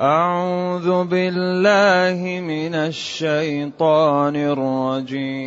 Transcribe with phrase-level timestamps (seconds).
[0.00, 5.42] أعوذ بالله من الشيطان الرجيم.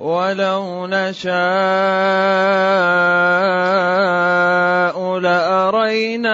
[0.00, 1.36] ولو نشاء
[5.18, 6.24] لأريناكهم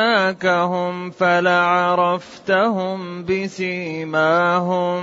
[1.11, 5.03] فلعرفتهم بسيماهم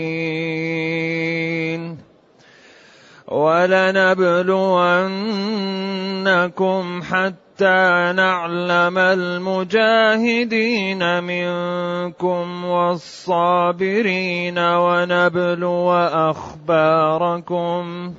[3.28, 4.62] ولنبلونكم
[7.04, 15.92] حتى نعلم المجاهدين منكم والصابرين ونبلو
[16.30, 18.14] أخباركم.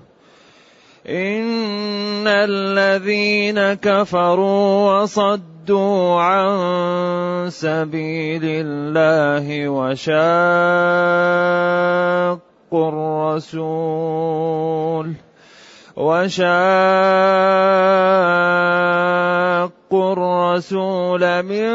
[1.02, 10.22] ان الذين كفروا وصدوا عن سبيل الله وشاقوا
[13.34, 14.32] الرسول
[15.96, 16.42] وشاقوا
[20.12, 21.74] الرسول من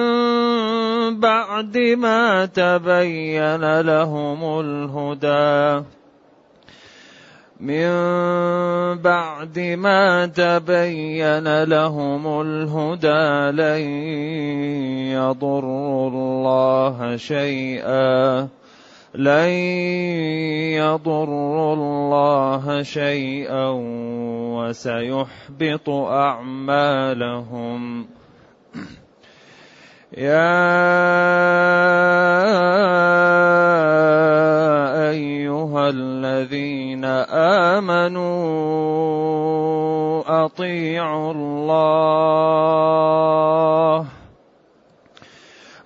[1.19, 5.96] بعد ما تبين لهم الهدى
[7.59, 7.89] من
[9.01, 13.81] بعد ما تبين لهم الهدى لن
[15.11, 18.47] يضروا الله شيئا.
[19.15, 19.49] لن
[20.77, 23.69] يضروا الله شيئا
[24.53, 26.97] وسيحبط أعمالهم.
[30.15, 30.23] يا
[35.11, 37.03] أيها الذين
[37.75, 38.23] آمنوا
[40.45, 42.67] أطيعوا الله.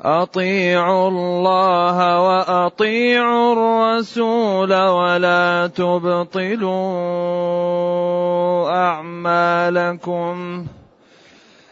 [0.01, 6.69] أطيعوا الله وأطيعوا الرسول ولا تبطلوا
[8.69, 10.65] أعمالكم.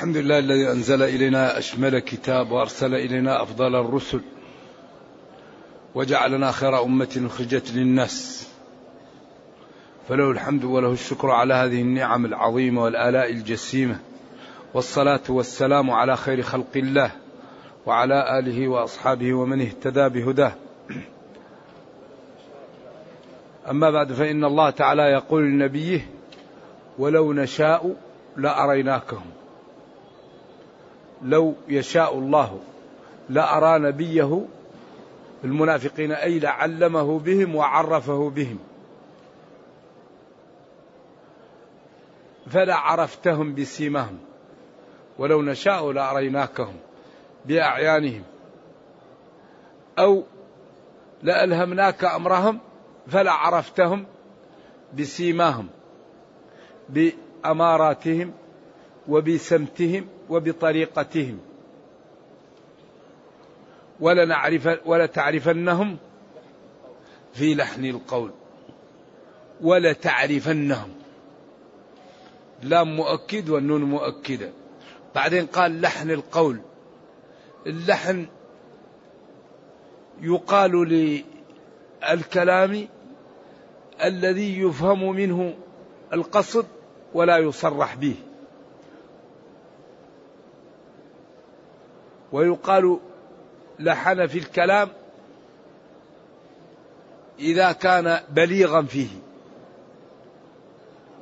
[0.00, 4.20] الحمد لله الذي أنزل إلينا أشمل كتاب وأرسل إلينا أفضل الرسل
[5.94, 8.48] وجعلنا خير أمة أخرجت للناس.
[10.08, 13.98] فله الحمد وله الشكر على هذه النعم العظيمة والآلاء الجسيمة
[14.74, 17.10] والصلاة والسلام على خير خلق الله
[17.86, 20.52] وعلى آله وأصحابه ومن اهتدى بهداه.
[23.70, 26.06] أما بعد فإن الله تعالى يقول لنبيه
[26.98, 27.96] ولو نشاء
[28.36, 29.39] لأريناكهم.
[31.22, 32.60] لو يشاء الله
[33.28, 34.44] لأرى نبيه
[35.44, 38.58] المنافقين أي لعلمه بهم وعرفه بهم.
[42.50, 44.18] فلا عرفتهم بسيمهم
[45.18, 46.74] ولو نشاء لأريناكهم
[47.44, 48.22] بأعيانهم
[49.98, 50.24] أو
[51.22, 52.58] لألهمناك أمرهم
[53.08, 54.06] فلا عرفتهم
[54.98, 55.68] بسيماهم
[56.88, 58.32] بأماراتهم
[59.08, 61.38] وبسمتهم وبطريقتهم.
[64.00, 65.96] ولنعرف ولتعرفنهم
[67.34, 68.30] في لحن القول.
[69.60, 70.88] ولتعرفنهم
[72.62, 74.52] لام مؤكد والنون مؤكدة.
[75.14, 76.60] بعدين قال لحن القول.
[77.66, 78.26] اللحن
[80.20, 80.88] يقال
[82.02, 82.88] للكلام
[84.04, 85.54] الذي يفهم منه
[86.12, 86.66] القصد
[87.14, 88.14] ولا يصرح به.
[92.32, 92.98] ويقال
[93.78, 94.88] لحن في الكلام
[97.38, 99.08] إذا كان بليغا فيه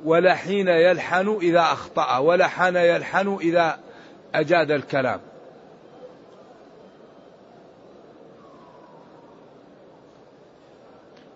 [0.03, 3.79] ولحين يلحن إذا أخطأ ولحن يلحن إذا
[4.35, 5.19] أجاد الكلام.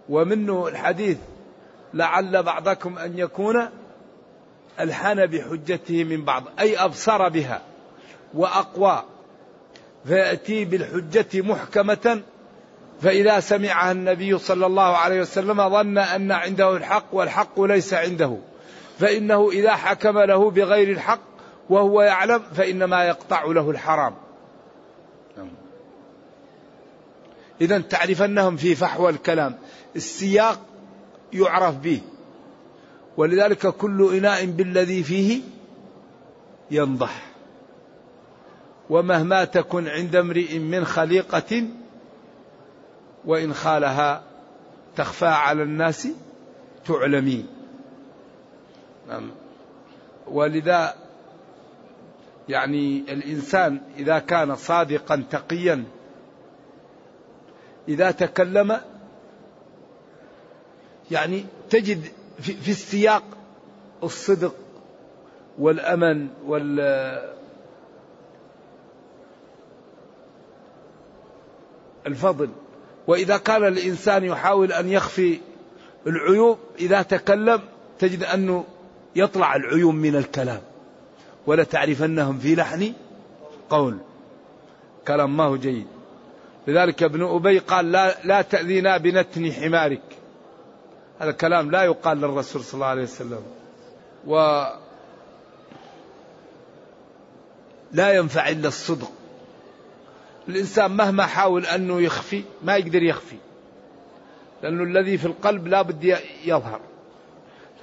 [0.10, 1.18] ومنه الحديث
[1.94, 3.70] لعل بعضكم أن يكون
[4.80, 7.62] ألحن بحجته من بعض أي أبصر بها
[8.34, 9.04] وأقوى.
[10.06, 12.22] فيأتي بالحجة محكمة.
[13.02, 18.38] فإذا سمعها النبي صلى الله عليه وسلم ظن أن عنده الحق والحق ليس عنده.
[19.00, 21.22] فإنه إذا حكم له بغير الحق
[21.70, 24.16] وهو يعلم فإنما يقطع له الحرام.
[27.62, 29.58] إذا تعرفنهم في فحوى الكلام.
[29.96, 30.60] السياق
[31.34, 32.02] يعرف به.
[33.18, 35.42] ولذلك كل إناء بالذي فيه
[36.72, 37.33] ينضح.
[38.94, 41.68] ومهما تكن عند امرئ من خليقة
[43.26, 44.24] وإن خالها
[44.96, 46.08] تخفى على الناس
[46.86, 47.46] تعلمي
[49.10, 49.32] نعم.
[50.28, 50.96] ولذا
[52.50, 55.84] يعني الإنسان إذا كان صادقا تقيا
[57.88, 58.80] إذا تكلم
[61.12, 62.04] يعني تجد
[62.42, 63.24] في السياق
[64.04, 64.56] الصدق
[65.60, 67.33] والأمن وال
[72.08, 72.50] الفضل.
[73.08, 75.40] وإذا كان الإنسان يحاول أن يخفي
[76.08, 77.62] العيوب إذا تكلم
[78.00, 78.66] تجد أنه
[79.16, 80.62] يطلع العيوب من الكلام.
[81.48, 82.94] ولا تعرفنهم في لحن
[83.70, 83.98] قول.
[85.08, 85.88] كلام ما هو جيد.
[86.68, 90.02] لذلك ابن أبي قال لا, لا تأذينا بنتن حمارك.
[91.20, 93.42] هذا كلام لا يقال للرسول صلى الله عليه وسلم.
[94.28, 94.64] و
[97.92, 99.12] لا ينفع إلا الصدق.
[100.50, 103.38] الإنسان مهما حاول أنه يخفي ما يقدر يخفي.
[104.64, 106.80] لأنه الذي في القلب لا بد يظهر.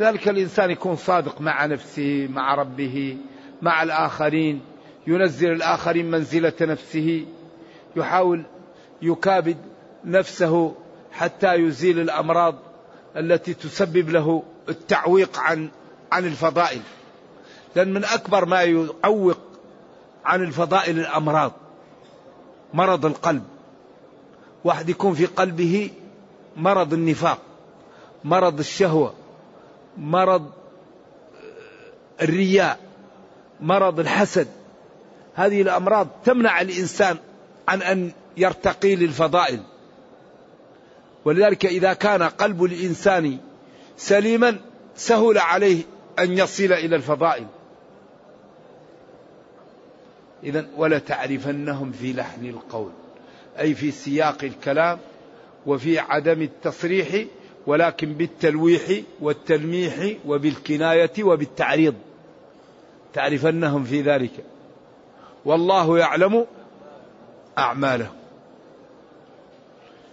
[0.01, 3.17] لذلك الإنسان يكون صادق مع نفسه مع ربه
[3.62, 4.61] مع الآخرين
[5.07, 7.27] ينزل الآخرين منزلة نفسه
[7.97, 8.43] يحاول
[9.03, 9.57] يكابد
[10.05, 10.75] نفسه
[11.12, 12.55] حتى يزيل الأمراض
[13.17, 15.69] التي تسبب له التعويق عن
[16.12, 16.81] عن الفضائل.
[17.77, 19.39] لأن من أكبر ما يعوق
[20.25, 21.53] عن الفضائل الأمراض.
[22.75, 23.43] مرض القلب.
[24.64, 25.90] واحد يكون في قلبه
[26.56, 27.38] مرض النفاق
[28.25, 29.14] مرض الشهوة
[29.96, 30.50] مرض
[32.22, 32.78] الرياء
[33.61, 34.49] مرض الحسد.
[35.34, 37.17] هذه الأمراض تمنع الإنسان
[37.69, 39.61] عن أن يرتقي للفضائل.
[41.25, 43.38] ولذلك إذا كان قلب الإنسان
[43.96, 44.56] سليما
[44.96, 45.82] سهل عليه
[46.19, 47.46] أن يصل إلى الفضائل.
[50.44, 52.90] إذا ولا تعرفنهم في لحن القول
[53.58, 54.98] أي في سياق الكلام
[55.66, 57.25] وفي عدم التصريح
[57.66, 61.94] ولكن بالتلويح والتلميح وبالكناية وبالتعريض.
[63.14, 64.31] تعرفنهم في ذلك.
[65.44, 66.46] والله يعلم
[67.58, 68.16] أعمالهم.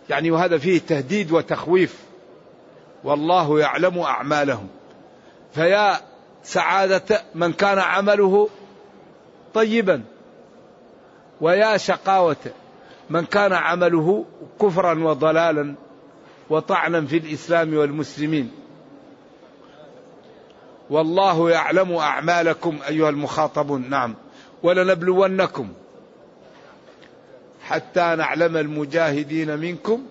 [0.09, 1.99] يعني وهذا فيه تهديد وتخويف.
[3.03, 4.67] والله يعلم أعمالهم.
[5.53, 5.97] فيا
[6.43, 8.49] سعادة من كان عمله
[9.53, 10.03] طيبا.
[11.41, 12.35] ويا شقاوة
[13.09, 14.25] من كان عمله
[14.61, 15.75] كفرا وضلالا
[16.49, 18.51] وطعنا في الإسلام والمسلمين.
[20.89, 23.89] والله يعلم أعمالكم أيها المخاطبون.
[23.89, 24.15] نعم.
[24.63, 25.69] ولنبلونكم
[27.63, 30.03] حتى نعلم المجاهدين منكم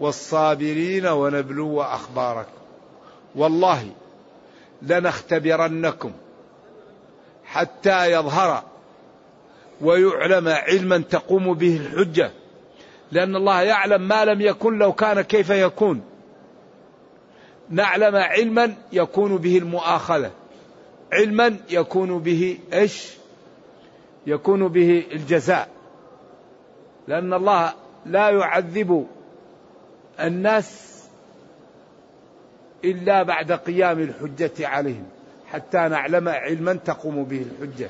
[0.00, 2.50] والصابرين ونبلو أخباركم.
[3.34, 3.90] والله
[4.82, 6.12] لنختبرنكم
[7.44, 8.62] حتى يظهر
[9.80, 12.30] ويعلم علما تقوم به الحجة.
[13.12, 16.02] لأن الله يعلم ما لم يكن لو كان كيف يكون.
[17.70, 20.30] نعلم علما يكون به المؤاخذة.
[21.12, 23.12] علما يكون به إيش؟
[24.26, 25.68] يكون به الجزاء.
[27.08, 27.72] لأن الله
[28.06, 29.06] لا يعذب
[30.20, 30.94] الناس
[32.84, 35.06] إلا بعد قيام الحجة عليهم.
[35.46, 37.88] حتى نعلم علما تقوم به الحجة.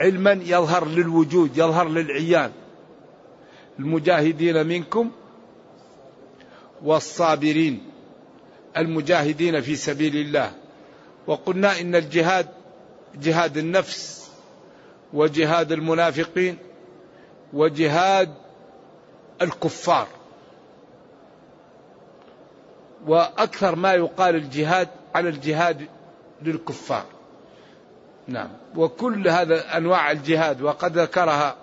[0.00, 2.52] علما يظهر للوجود يظهر للعيان.
[3.78, 5.10] المجاهدين منكم
[6.82, 7.90] والصابرين
[8.76, 10.52] المجاهدين في سبيل الله.
[11.26, 12.48] وقلنا إن الجهاد
[13.14, 14.30] جهاد النفس
[15.12, 16.58] وجهاد المنافقين
[17.52, 18.34] وجهاد
[19.42, 20.08] الكفار.
[23.06, 25.86] وأكثر ما يقال الجهاد على الجهاد
[26.42, 27.19] للكفار.
[28.30, 28.48] نعم.
[28.76, 31.56] وكل هذا أنواع الجهاد وقد ذكرها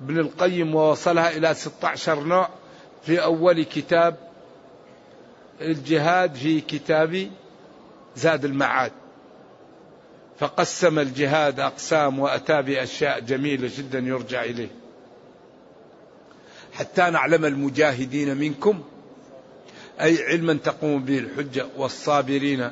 [0.00, 2.48] ابن القيم ووصلها إلى 16 نوع
[3.02, 4.16] في أول كتاب
[5.60, 7.30] الجهاد في كتاب
[8.16, 8.92] زاد المعاد.
[10.38, 14.70] فقسم الجهاد أقسام وأتى بأشياء جميلة جدا يرجع إليه.
[16.72, 18.82] حتى نعلم المجاهدين منكم
[20.00, 22.70] أي علما تقوم به الحجة والصابرين.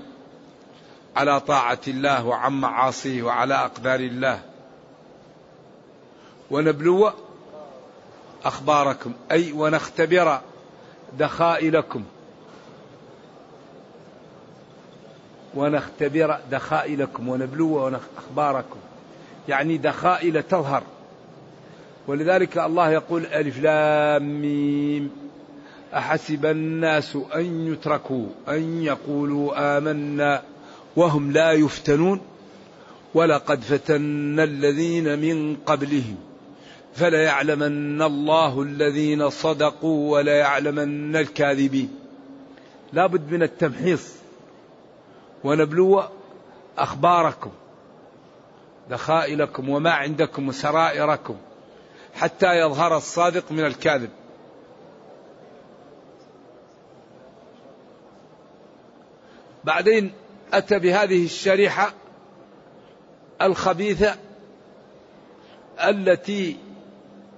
[1.16, 4.40] على طاعة الله وعن معاصيه وعلى أقدار الله.
[6.50, 7.12] ونبلو
[8.44, 10.40] أخباركم أي ونختبر
[11.18, 12.04] دخائلكم.
[15.54, 18.78] ونختبر دخائلكم ونبلو أخباركم.
[19.48, 20.82] يعني دخائل تظهر.
[22.06, 25.10] ولذلك الله يقول ألف لام ميم.
[25.94, 30.42] أحسب الناس أن يتركوا أن يقولوا آمنا.
[30.96, 32.20] وهم لا يفتنون.
[33.14, 36.16] ولقد فتنا الذين من قبلهم
[36.94, 41.98] فليعلمن الله الذين صدقوا وليعلمن الكاذبين.
[42.92, 44.12] لابد من التمحيص.
[45.44, 46.02] ونبلو
[46.78, 47.50] أخباركم
[48.90, 51.36] دخائلكم وما عندكم وسرائركم
[52.14, 54.10] حتى يظهر الصادق من الكاذب.
[59.64, 60.12] بعدين
[60.58, 61.92] أتى بهذه الشريحة
[63.42, 64.16] الخبيثة
[65.88, 66.56] التي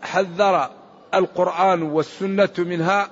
[0.03, 0.71] حذر
[1.15, 3.11] القرآن والسنة منها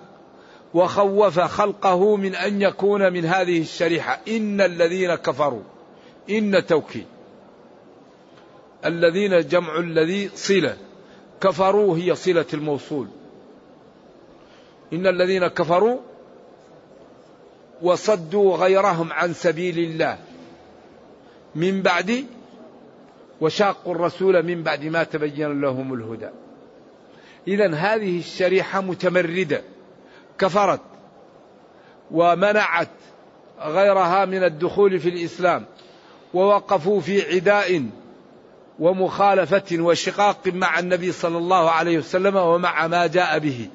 [0.74, 4.20] وخوف خلقه من أن يكون من هذه الشريحة.
[4.28, 5.62] إن الذين كفروا
[6.30, 7.06] إن توكيد.
[8.84, 10.76] الذين جمع الذي صلة.
[11.40, 13.08] كفروا هي صلة الموصول.
[14.92, 15.98] إن الذين كفروا
[17.82, 20.18] وصدوا غيرهم عن سبيل الله.
[21.54, 22.24] من بعد
[23.40, 26.28] وشاقوا الرسول من بعد ما تبين لهم الهدى.
[27.48, 29.62] إذا هذه الشريحة متمردة
[30.38, 30.80] كفرت
[32.10, 32.88] ومنعت
[33.60, 35.64] غيرها من الدخول في الإسلام
[36.34, 37.86] ووقفوا في عداء
[38.78, 43.68] ومخالفة وشقاق مع النبي صلى الله عليه وسلم ومع ما جاء به.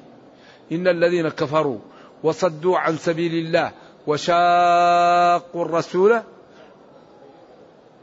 [0.72, 1.78] إن الذين كفروا
[2.22, 3.72] وصدوا عن سبيل الله
[4.10, 6.20] وشاقوا الرسول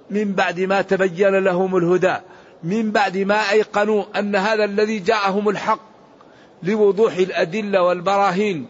[0.09, 2.15] من بعد ما تبين لهم الهدى
[2.63, 5.79] من بعد ما أيقنوا أن هذا الذي جاءهم الحق
[6.63, 8.67] لوضوح الأدلة والبراهين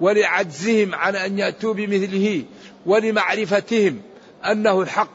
[0.00, 2.44] ولعجزهم عن أن يأتوا بمثله
[2.86, 4.02] ولمعرفتهم
[4.44, 5.10] أنه الحق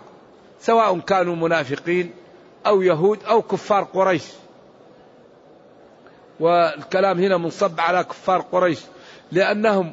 [0.61, 2.11] سواء كانوا منافقين
[2.65, 4.23] أو يهود أو كفار قريش.
[6.39, 8.79] والكلام هنا منصب على كفار قريش
[9.31, 9.91] لأنهم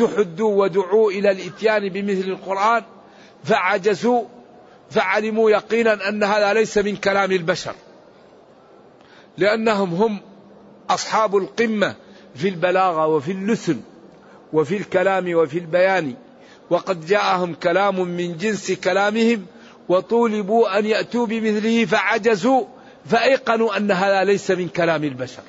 [0.00, 2.82] تحدوا ودعوا إلى الإتيان بمثل القرآن
[3.44, 4.24] فعجزوا
[4.90, 7.74] فعلموا يقينا أن هذا ليس من كلام البشر.
[9.38, 10.20] لأنهم هم
[10.90, 11.94] أصحاب القمة
[12.34, 13.80] في البلاغة وفي اللسن
[14.52, 16.14] وفي الكلام وفي البيان
[16.70, 19.46] وقد جاءهم كلام من جنس كلامهم
[19.88, 22.64] وطولبوا أن يأتوا بمثله فعجزوا
[23.06, 25.42] فأيقنوا أن هذا ليس من كلام البشر.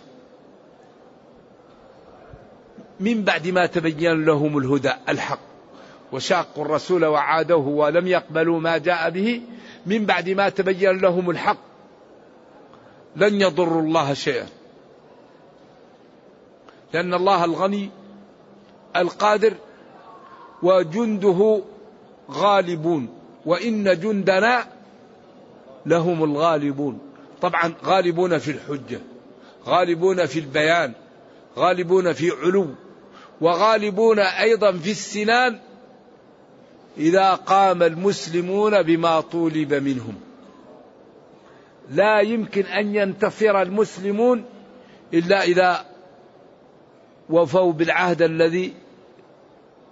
[3.01, 5.39] من بعد ما تبين لهم الهدى الحق.
[6.12, 9.41] وشاقوا الرسول وعادوه ولم يقبلوا ما جاء به.
[9.86, 11.58] من بعد ما تبين لهم الحق
[13.15, 14.48] لن يضروا الله شيئا.
[16.93, 17.89] لأن الله الغني
[18.96, 19.53] القادر
[20.63, 21.62] وجنده
[22.31, 23.10] غالبون.
[23.46, 24.65] وإن جندنا
[25.86, 27.00] لهم الغالبون.
[27.41, 29.00] طبعا غالبون في الحجة
[29.65, 30.93] غالبون في البيان
[31.58, 32.67] غالبون في علو.
[33.41, 35.60] وغالبون أيضا في السنان
[36.98, 40.15] إذا قام المسلمون بما طولب منهم.
[41.89, 44.45] لا يمكن أن ينتصر المسلمون
[45.13, 45.86] إلا إذا
[47.29, 48.74] وفوا بالعهد الذي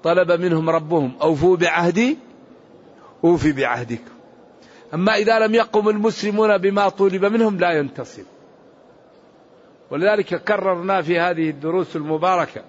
[0.04, 1.14] طلب منهم ربهم.
[1.22, 2.18] أوفوا بعهدي
[3.24, 4.12] أوفي بعهدكم
[4.94, 8.24] أما إذا لم يقم المسلمون بما طولب منهم لا ينتصر.
[9.92, 12.64] ولذلك كررنا في هذه الدروس المباركة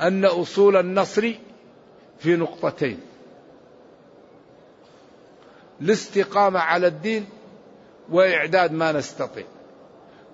[0.00, 1.32] أن أصول النصر
[2.18, 3.00] في نقطتين.
[5.80, 7.26] الاستقامة على الدين
[8.10, 9.44] وإعداد ما نستطيع.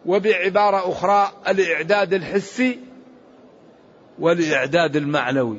[0.06, 2.80] وبعبارة أخرى الإعداد الحسي
[4.18, 5.59] والإعداد المعنوي.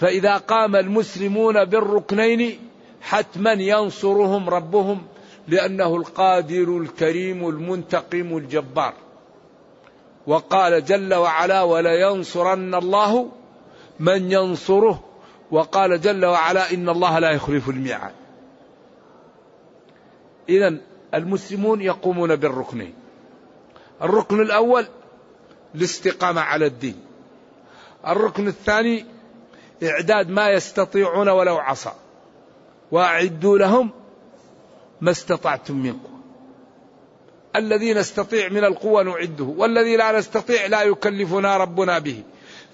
[0.00, 2.58] فإذا قام المسلمون بالركنين
[3.00, 5.06] حتما ينصرهم ربهم
[5.48, 8.94] لأنه القادر الكريم المنتقم الجبار.
[10.28, 13.30] وقال جل وعلا ولينصرن الله
[14.00, 15.04] من ينصره.
[15.50, 18.12] وقال جل وعلا إن الله لا يخلف الميعاد.
[20.48, 20.76] إذا
[21.14, 22.94] المسلمون يقومون بالركنين.
[24.02, 24.86] الركن الأول
[25.74, 27.00] الاستقامة على الدين.
[28.06, 29.06] الركن الثاني
[29.82, 31.92] إعداد ما يستطيعون ولو عصى
[32.92, 33.90] وأعدوا لهم
[35.00, 36.17] ما استطعتم من قوة.
[37.56, 42.22] الذي نستطيع من القوة نعده والذي لا نستطيع لا يكلفنا ربنا به.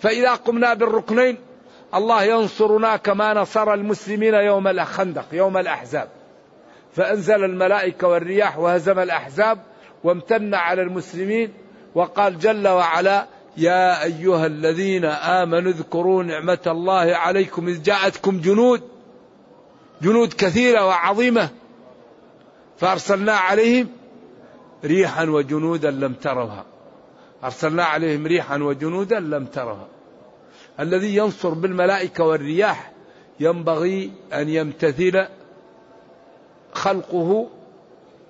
[0.01, 1.39] فإذا قمنا بالركنين
[1.95, 6.09] الله ينصرنا كما نصر المسلمين يوم الخندق يوم الأحزاب.
[6.97, 9.59] فأنزل الملائكة والرياح وهزم الأحزاب
[10.05, 11.53] وامتن على المسلمين
[11.95, 13.27] وقال جل وعلا
[13.57, 18.83] يا أيها الذين آمنوا اذكروا نعمة الله عليكم إذ جاءتكم جنود
[20.03, 21.49] جنود كثيرة وعظيمة
[22.79, 23.89] فأرسلنا عليهم
[24.85, 26.65] ريحا وجنودا لم تروها
[27.45, 29.89] أرسلنا عليهم ريحا وجنودا لم تروها
[30.81, 32.93] الذي ينصر بالملائكة والرياح
[33.41, 35.27] ينبغي أن يمتثل
[36.73, 37.49] خلقه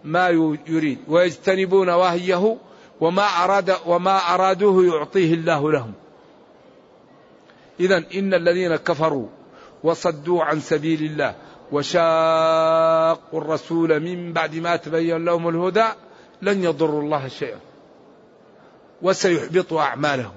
[0.05, 0.29] ما
[0.69, 0.99] يريد.
[1.09, 2.57] ويجتنبون وهيه
[3.01, 5.93] وما أراد وما أرادوه يعطيه الله لهم.
[7.81, 9.27] إذا إن الذين كفروا
[9.83, 11.35] وصدوا عن سبيل الله
[11.73, 15.87] وشاقوا الرسول من بعد ما تبين لهم الهدى
[16.43, 17.59] لن يضروا الله شيئا.
[19.03, 20.33] وسيحبط أعمالهم.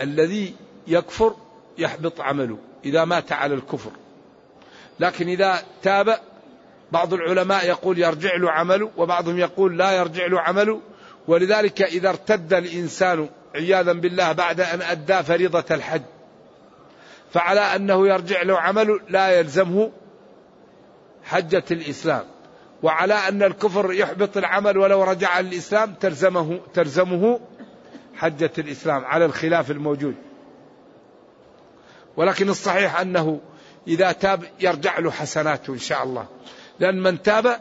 [0.00, 0.54] الذي
[0.86, 1.34] يكفر
[1.78, 3.90] يحبط عمله إذا مات على الكفر.
[5.00, 6.18] لكن إذا تاب
[6.92, 10.80] بعض العلماء يقول يرجع له عمله وبعضهم يقول لا يرجع له عمله.
[11.28, 16.02] ولذلك إذا ارتد الإنسان عياذا بالله بعد أن أدى فريضة الحج.
[17.32, 19.92] فعلى أنه يرجع له عمله لا يلزمه
[21.24, 22.24] حجة الإسلام.
[22.82, 27.40] وعلى أن الكفر يحبط العمل ولو رجع الإسلام تلزمه تلزمه
[28.14, 30.14] حجة الإسلام على الخلاف الموجود.
[32.16, 33.40] ولكن الصحيح أنه
[33.88, 36.26] إذا تاب يرجع له حسناته إن شاء الله.
[36.80, 37.60] لأن من تاب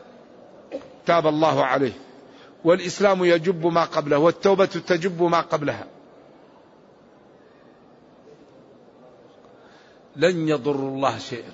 [1.05, 1.93] تاب الله عليه.
[2.63, 5.87] والإسلام يجب ما قبله والتوبة تجب ما قبلها.
[10.15, 11.51] لن يضر الله شيئا.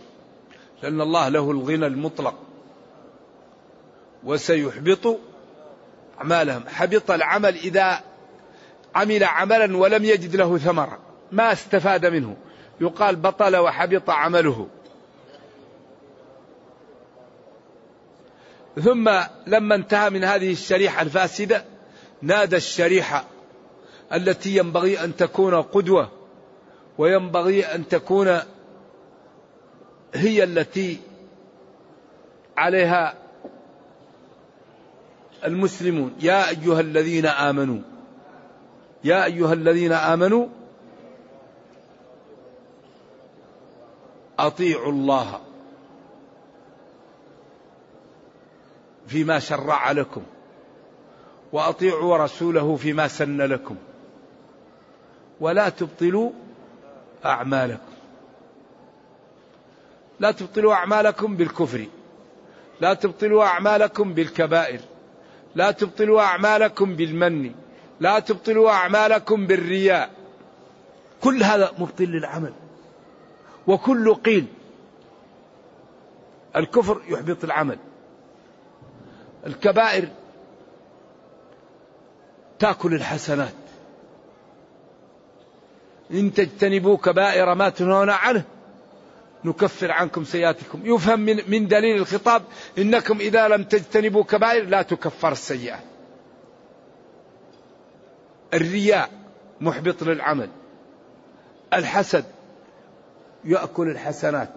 [0.83, 2.46] لأن الله له الغنى المطلق.
[4.23, 5.19] وسيحبط
[6.19, 6.63] أعمالهم.
[6.67, 7.99] حبط العمل إذا
[8.95, 10.99] عمل عملا ولم يجد له ثمرة
[11.31, 12.37] ما استفاد منه.
[12.81, 14.67] يقال بطل وحبط عمله.
[18.83, 19.11] ثم
[19.47, 21.65] لما انتهى من هذه الشريحة الفاسدة
[22.21, 23.25] نادى الشريحة
[24.13, 26.11] التي ينبغي أن تكون قدوة
[26.97, 28.39] وينبغي أن تكون
[30.13, 30.99] هي التي
[32.57, 33.13] عليها
[35.45, 36.15] المسلمون.
[36.19, 37.79] يا أيها الذين آمنوا
[39.03, 40.47] يا أيها الذين آمنوا
[44.39, 45.41] أطيعوا الله
[49.07, 50.23] فيما شرع لكم
[51.51, 53.75] وأطيعوا رسوله فيما سن لكم
[55.39, 56.31] ولا تبطلوا
[57.25, 57.93] أعمالكم.
[60.19, 61.85] لا تبطلوا أعمالكم بالكفر
[62.81, 64.79] لا تبطلوا أعمالكم بالكبائر.
[65.57, 67.51] لا تبطلوا أعمالكم بالمن
[67.99, 70.09] لا تبطلوا أعمالكم بالرياء.
[71.23, 72.53] كل هذا مبطل للعمل.
[73.67, 74.45] وكل قيل
[76.55, 77.77] الكفر يحبط العمل.
[79.47, 80.07] الكبائر
[82.59, 83.53] تأكل الحسنات.
[86.11, 88.43] إن تجتنبوا كبائر ما تنهون عنه
[89.47, 90.81] نكفر عنكم سيئاتكم.
[90.85, 92.43] يفهم من, من دليل الخطاب
[92.77, 95.83] إنكم إذا لم تجتنبوا كبائر لا تكفر السيئات
[98.53, 99.09] الرياء
[99.61, 100.49] محبط للعمل.
[101.73, 102.25] الحسد
[103.45, 104.49] يأكل الحسنات.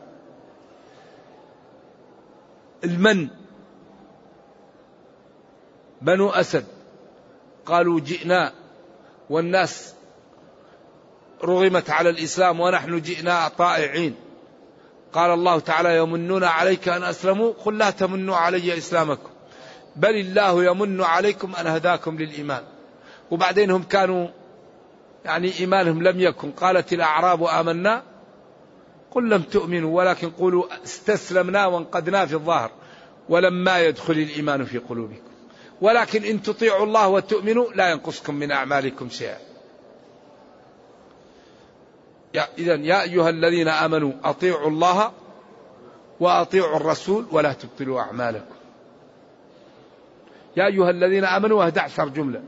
[2.85, 3.29] المن
[6.03, 6.64] بنو أسد
[7.66, 8.53] قالوا جئنا
[9.31, 9.94] والناس
[11.44, 14.29] رغمت على الإسلام ونحن جئنا طائعين.
[15.12, 19.28] قال الله تعالى يمنون عليك أن أسلموا قل لا تمنوا علي إسلامكم.
[19.96, 22.62] بل الله يمن عليكم أن هداكم للإيمان.
[23.30, 24.28] وبعدين هم كانوا
[25.24, 26.50] يعني إيمانهم لم يكن.
[26.50, 28.02] قالت الأعراب آمنا
[29.10, 32.70] قل لم تؤمنوا ولكن قولوا استسلمنا وانقدنا في الظاهر
[33.28, 35.30] ولما يدخل الإيمان في قلوبكم.
[35.80, 39.49] ولكن إن تطيعوا الله وتؤمنوا لا ينقصكم من أعمالكم شيئا.
[42.34, 45.12] إذا يا أيها الذين آمنوا أطيعوا الله
[46.20, 48.54] وأطيعوا الرسول ولا تبطلوا أعمالكم.
[50.56, 52.42] يا أيها الذين آمنوا 11 جملة.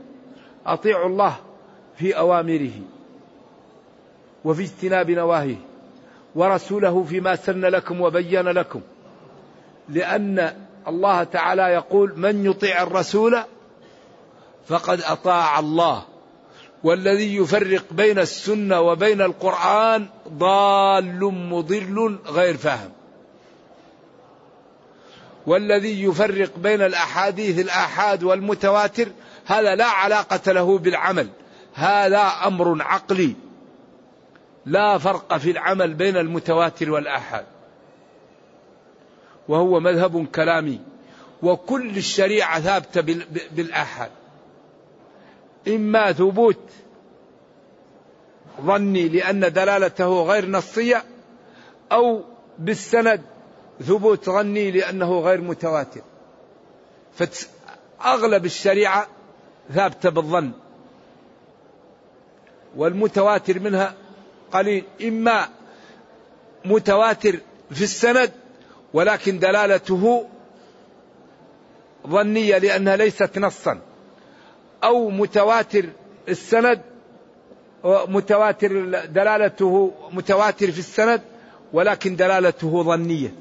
[0.65, 1.35] أطيعوا الله
[1.97, 2.79] في أوامره
[4.45, 5.57] وفي اجتناب نواهيه
[6.35, 8.81] ورسوله فيما سن لكم وبين لكم.
[9.89, 10.53] لأن
[10.87, 13.37] الله تعالى يقول من يطيع الرسول
[14.67, 16.03] فقد أطاع الله.
[16.83, 21.19] والذي يفرق بين السنة وبين القرآن ضال
[21.49, 22.91] مضل غير فاهم.
[25.47, 29.07] والذي يفرق بين الأحاديث الآحاد والمتواتر
[29.45, 31.29] هذا لا علاقة له بالعمل.
[31.73, 33.35] هذا أمر عقلي.
[34.65, 37.45] لا فرق في العمل بين المتواتر والآحاد.
[39.47, 40.79] وهو مذهب كلامي.
[41.43, 43.01] وكل الشريعة ثابتة
[43.51, 44.11] بالآحاد.
[45.67, 46.59] إما ثبوت
[48.61, 51.03] ظني لأن دلالته غير نصية
[51.91, 52.23] أو
[52.59, 53.21] بالسند
[53.81, 56.01] ثبوت ظني لأنه غير متواتر.
[57.15, 59.07] فأغلب الشريعة
[59.73, 60.51] ثابتة بالظن.
[62.75, 63.93] والمتواتر منها
[64.51, 64.83] قليل.
[65.01, 65.49] إما
[66.65, 67.39] متواتر
[67.71, 68.31] في السند
[68.93, 70.27] ولكن دلالته
[72.07, 73.79] ظنية لأنها ليست نصا.
[74.83, 75.85] أو متواتر
[76.29, 76.81] السند
[77.85, 81.21] متواتر دلالته متواتر في السند
[81.73, 83.33] ولكن دلالته ظنية.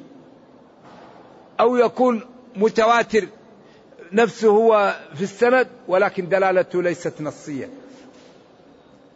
[1.60, 2.20] أو يكون
[2.56, 3.28] متواتر
[4.12, 7.68] نفسه هو في السند ولكن دلالته ليست نصية.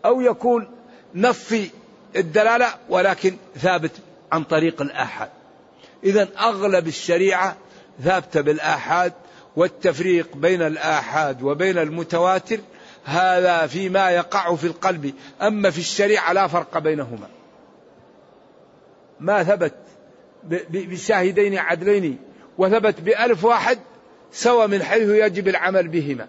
[0.04, 0.68] أو يكون
[1.14, 1.70] نصي
[2.16, 3.92] الدلالة ولكن ثابت
[4.32, 5.28] عن طريق الآحاد.
[6.04, 7.56] إذا أغلب الشريعة
[8.04, 9.12] ثابتة بالآحاد
[9.56, 12.58] والتفريق بين الآحاد وبين المتواتر
[13.04, 15.14] هذا فيما يقع في القلب.
[15.42, 17.28] أما في الشريعة لا فرق بينهما.
[19.20, 19.74] ما ثبت
[20.70, 22.18] بشاهدين عدلين
[22.58, 23.78] وثبت بألف واحد
[24.32, 26.28] سوى من حيث يجب العمل بهما.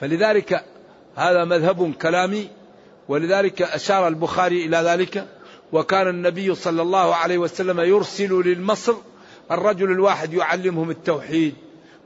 [0.00, 0.64] فلذلك
[1.16, 2.50] هذا مذهب كلامي
[3.08, 5.26] ولذلك أشار البخاري إلى ذلك.
[5.72, 8.94] وكان النبي صلى الله عليه وسلم يرسل للمصر
[9.54, 11.54] الرجل الواحد يعلمهم التوحيد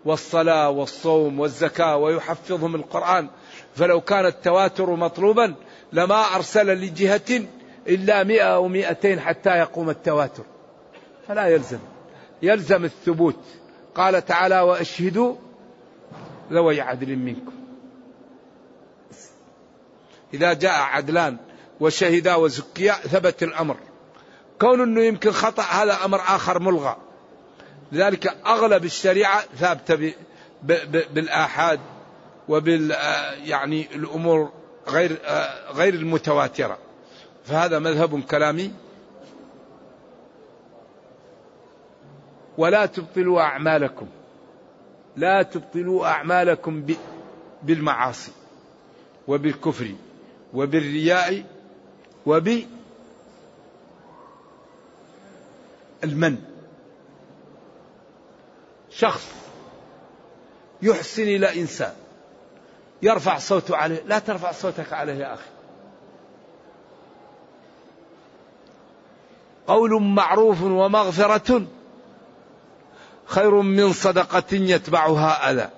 [0.04, 3.28] والصلاة والصوم والزكاة ويحفظهم القرآن.
[3.74, 5.54] فلو كان التواتر مطلوبا
[5.92, 7.46] لما أرسل لجهة
[7.88, 10.44] إلا مئة أو مئتين حتى يقوم التواتر.
[11.28, 11.78] فلا يلزم.
[12.42, 13.40] يلزم الثبوت.
[13.94, 15.34] قال تعالى وأشهدوا
[16.52, 17.52] ذوي عدل منكم.
[20.34, 21.36] إذا جاء عدلان
[21.80, 23.76] وشهدا وزكيا ثبت الأمر.
[24.60, 26.96] كون أنه يمكن خطأ هذا أمر آخر ملغى.
[27.92, 30.12] لذلك أغلب الشريعة ثابتة
[31.14, 31.80] بالآحاد
[32.48, 32.90] وبال
[33.44, 34.52] يعني الأمور
[34.88, 35.18] غير
[35.74, 36.78] غير المتواترة.
[37.44, 38.72] فهذا مذهب كلامي.
[42.58, 44.06] ولا تبطلوا أعمالكم.
[45.16, 46.86] لا تبطلوا أعمالكم
[47.62, 48.32] بالمعاصي
[49.28, 49.94] وبالكفر
[50.54, 51.44] وبالرياء
[52.26, 52.66] وبالمن.
[58.98, 59.26] شخص
[60.82, 61.92] يحسن إلى إنسان
[63.02, 65.50] يرفع صوته عليه لا ترفع صوتك عليه يا أخي.
[69.66, 71.66] قول معروف ومغفرة
[73.26, 75.68] خير من صدقة يتبعها أذى.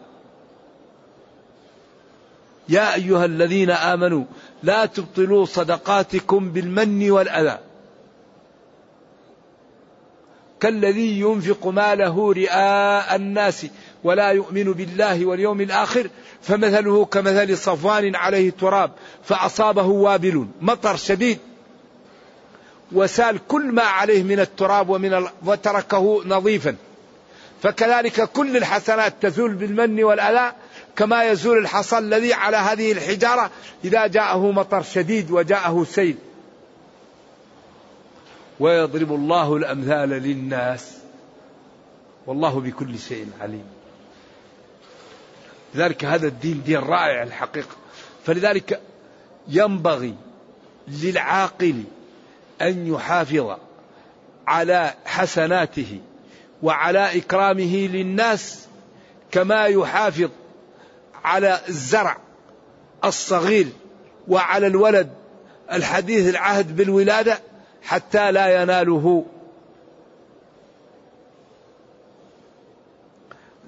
[2.68, 4.24] يا أيها الذين آمنوا
[4.62, 7.58] لا تبطلوا صدقاتكم بالمن والأذى.
[10.60, 13.66] كالذي ينفق ماله رئاء الناس
[14.04, 16.10] ولا يؤمن بالله واليوم الآخر
[16.42, 18.90] فمثله كمثل صفوان عليه تراب
[19.24, 21.38] فأصابه وابل مطر شديد
[22.92, 26.76] وسال كل ما عليه من التراب ومن وتركه نظيفا.
[27.62, 30.52] فكذلك كل الحسنات تزول بالمن والأذى
[30.96, 33.50] كما يزول الحصى الذي على هذه الحجارة
[33.84, 36.16] إذا جاءه مطر شديد وجاءه سيل.
[38.60, 40.98] ويضرب الله الأمثال للناس.
[42.26, 43.64] والله بكل شيء عليم.
[45.74, 47.76] لذلك هذا الدين دين رائع الحقيقة.
[48.26, 48.80] فلذلك
[49.48, 50.14] ينبغي
[50.88, 51.84] للعاقل
[52.62, 53.56] أن يحافظ
[54.46, 56.00] على حسناته
[56.62, 58.66] وعلى إكرامه للناس
[59.30, 60.30] كما يحافظ
[61.24, 62.16] على الزرع
[63.04, 63.66] الصغير
[64.28, 65.10] وعلى الولد.
[65.72, 67.47] الحديث العهد بالولادة
[67.82, 69.24] حتى لا يناله.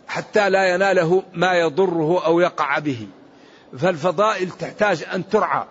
[0.09, 3.07] حتى لا يناله ما يضره أو يقع به.
[3.79, 5.65] فالفضائل تحتاج أن ترعى.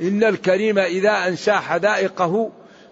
[0.00, 2.50] إن الكريم إذا أنشأ حدائقه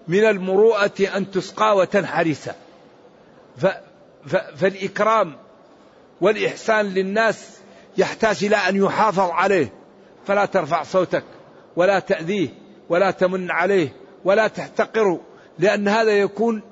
[0.09, 2.51] من المروءة أن تسقى وتنحرس.
[4.57, 5.37] فالإكرام
[6.21, 7.59] والإحسان للناس
[7.97, 9.73] يحتاج إلى أن يحافظ عليه.
[10.27, 11.25] فلا ترفع صوتك
[11.77, 12.62] ولا تأذيه.
[12.93, 13.89] ولا تمن عليه
[14.25, 15.21] ولا تحتقره
[15.59, 16.63] لأن هذا يكون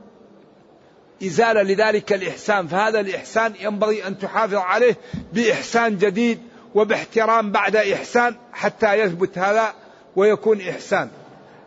[1.22, 2.66] إزالة لذلك الإحسان.
[2.66, 4.96] فهذا الإحسان ينبغي أن تحافظ عليه
[5.32, 6.40] بإحسان جديد
[6.74, 9.74] وباحترام بعد إحسان حتى يثبت هذا
[10.16, 11.10] ويكون إحسان.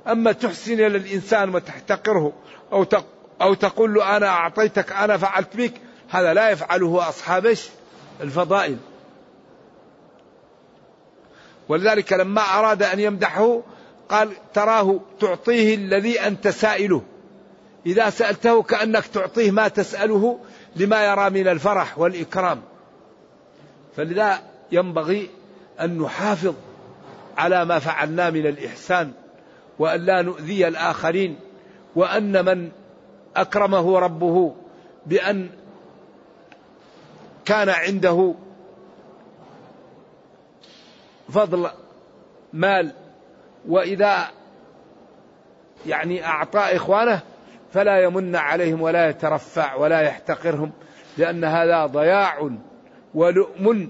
[0.07, 2.33] أما تحسن إلى الإنسان وتحتقره
[2.71, 2.85] أو
[3.41, 5.73] أو تقول له أنا أعطيتك أنا فعلت بك
[6.09, 7.55] هذا لا يفعله أصحاب
[8.21, 8.77] الفضائل.
[11.69, 13.61] ولذلك لما أراد أن يمدحه
[14.13, 17.01] قال تراه تعطيه الذي أنت سائله.
[17.85, 20.39] إذا سألته كأنك تعطيه ما تسأله
[20.75, 22.61] لما يرى من الفرح والإكرام.
[23.95, 24.39] فلذا
[24.71, 25.29] ينبغي
[25.79, 26.53] أن نحافظ
[27.37, 29.11] على ما فعلنا من الإحسان
[29.79, 31.39] وأن لا نؤذي الآخرين
[31.95, 32.71] وأن من
[33.35, 34.55] أكرمه ربه
[35.05, 35.49] بأن
[37.45, 38.33] كان عنده
[41.29, 41.69] فضل
[42.53, 42.93] مال
[43.67, 44.27] وإذا
[45.85, 47.21] يعني أعطى إخوانه
[47.73, 50.71] فلا يمن عليهم ولا يترفع ولا يحتقرهم
[51.17, 52.49] لأن هذا ضياع
[53.13, 53.89] ولؤم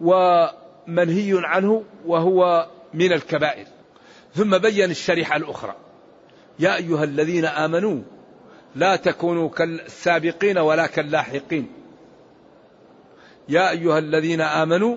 [0.00, 3.66] ومنهي عنه وهو من الكبائر.
[4.34, 5.74] ثم بين الشريحة الأخرى.
[6.58, 8.00] يا أيها الذين آمنوا
[8.76, 11.72] لا تكونوا كالسابقين ولا كاللاحقين.
[13.48, 14.96] يا أيها الذين آمنوا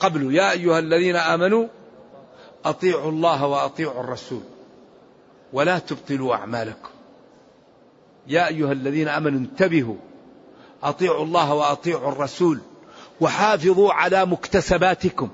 [0.00, 1.68] قبل يا أيها الذين آمنوا
[2.64, 4.42] أطيعوا الله وأطيعوا الرسول.
[5.52, 6.88] ولا تبطلوا أعمالكم.
[8.26, 9.96] يا أيها الذين آمنوا انتبهوا.
[10.82, 12.60] أطيعوا الله وأطيعوا الرسول.
[13.20, 15.28] وحافظوا على مكتسباتكم.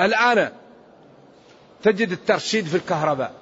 [0.00, 0.52] الآن
[1.82, 3.32] تجد الترشيد في الكهرباء.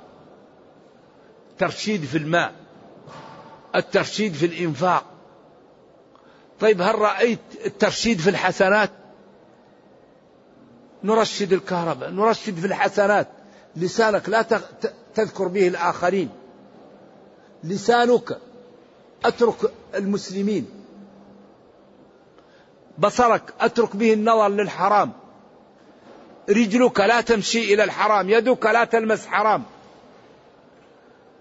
[1.51, 2.53] الترشيد في الماء.
[3.77, 5.05] الترشيد في الإنفاق.
[6.61, 8.91] طيب هل رأيت الترشيد في الحسنات؟
[11.05, 13.29] نرشد الكهرباء نرشد في الحسنات.
[13.77, 14.43] لسانك لا
[15.15, 16.29] تذكر به الآخرين.
[17.65, 18.39] لسانك
[19.25, 20.67] اترك المسلمين.
[22.99, 25.13] بصرك اترك به النظر للحرام.
[26.49, 29.63] رجلك لا تمشي إلى الحرام يدك لا تلمس حرام.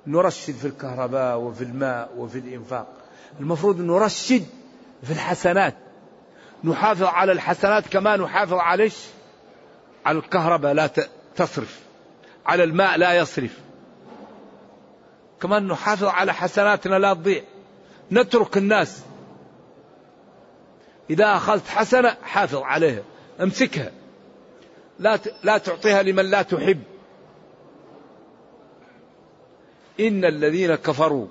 [0.07, 2.87] نرشد في الكهرباء وفي الماء وفي الإنفاق.
[3.39, 4.45] المفروض نرشد
[5.03, 5.73] في الحسنات.
[6.63, 8.89] نحافظ على الحسنات كما نحافظ على
[10.07, 10.89] على الكهرباء لا
[11.35, 11.79] تصرف.
[12.45, 13.59] على الماء لا يصرف.
[15.41, 17.43] كمان نحافظ على حسناتنا لا تضيع.
[18.11, 19.01] نترك الناس.
[21.09, 23.03] إذا أخذت حسنة حافظ عليها.
[23.41, 23.91] امسكها.
[24.99, 26.83] لا لا تعطيها لمن لا تحب.
[29.99, 31.27] إن الذين كفروا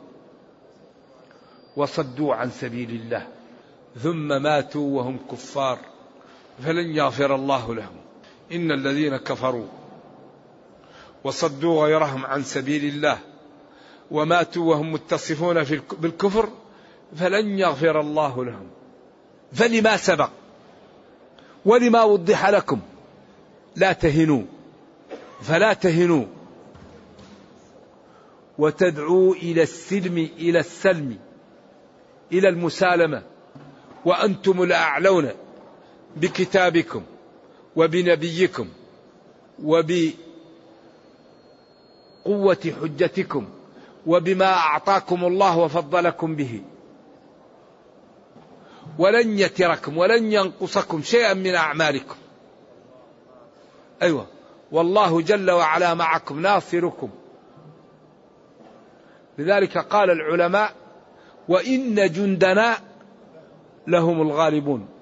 [1.77, 3.27] وصدوا عن سبيل الله
[4.03, 5.79] ثم ماتوا وهم كفار
[6.65, 8.06] فلن يغفر الله لهم.
[8.53, 9.67] إن الذين كفروا
[11.25, 13.19] وصدوا غيرهم عن سبيل الله
[14.11, 16.49] وماتوا وهم متصفون بالكفر
[17.17, 18.67] فلن يغفر الله لهم.
[19.53, 20.31] فلما سبق
[21.65, 22.81] ولما وضح لكم
[23.77, 24.43] لا تهنوا
[25.43, 26.25] فلا تهنوا.
[28.59, 31.19] وتدعوا إلى السلم إلى السلم
[32.33, 33.23] إلى المسالمة.
[34.05, 35.31] وأنتم الأعلون
[36.17, 37.03] بكتابكم.
[37.77, 38.69] وبنبيكم
[39.65, 40.15] وبقوة
[42.83, 43.49] حجتكم
[44.07, 46.63] وبما أعطاكم الله وفضلكم به.
[48.99, 52.17] ولن يتركم ولن ينقصكم شيئا من أعمالكم.
[54.03, 54.27] أيوه
[54.73, 57.11] والله جل وعلا معكم ناصركم.
[59.39, 60.73] لذلك قال العلماء
[61.49, 62.79] وإن جندنا
[63.87, 64.96] لهم الغالبون.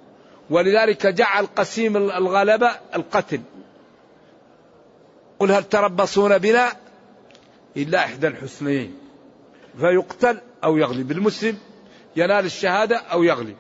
[0.51, 3.41] ولذلك جعل قسيم الغلبه القتل.
[5.39, 6.73] قل هل تربصون بنا؟
[7.77, 8.99] إلا إحدى الحسنيين.
[9.81, 11.13] فيقتل أو يغلب.
[11.13, 11.59] المسلم
[12.17, 13.57] ينال الشهادة أو يغلب.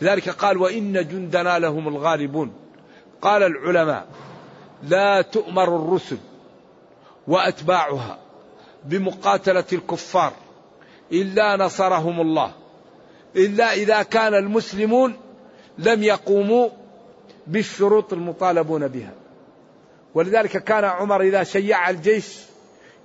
[0.00, 2.52] لذلك قال وإن جندنا لهم الغالبون.
[3.22, 4.06] قال العلماء
[4.82, 6.18] لا تؤمر الرسل
[7.28, 8.18] وأتباعها
[8.84, 10.32] بمقاتلة الكفار
[11.12, 12.52] إلا نصرهم الله.
[13.36, 15.16] إلا إذا كان المسلمون
[15.78, 16.68] لم يقوموا
[17.46, 19.12] بالشروط المطالبون بها.
[20.14, 22.38] ولذلك كان عمر إذا شيع الجيش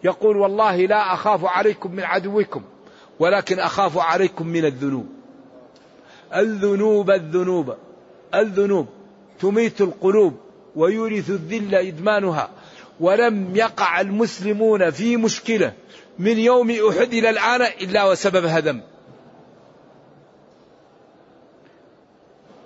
[0.04, 2.62] يقول والله لا أخاف عليكم من عدوكم
[3.20, 5.08] ولكن أخاف عليكم من الذنوب.
[6.36, 7.76] الذنوب الذنوب
[8.36, 8.88] الذنوب
[9.40, 10.34] تميت القلوب
[10.76, 12.50] ويورث الذل إدمانها.
[13.00, 15.74] ولم يقع المسلمون في مشكلة
[16.20, 18.84] من يوم أحد إلى الآن إلا وسببها ذنب